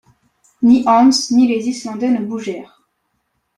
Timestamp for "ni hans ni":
0.67-1.47